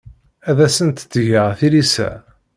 [0.49, 2.09] Ur asent-ttgeɣ tilisa.